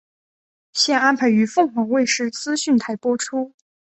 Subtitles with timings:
[0.73, 3.53] 现安排于凤凰卫视资讯台播出。